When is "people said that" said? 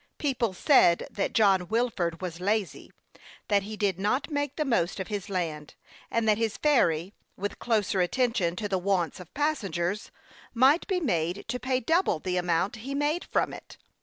0.17-1.31